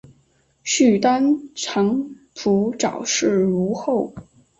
[0.79, 4.11] 允丹藏卜早逝无后。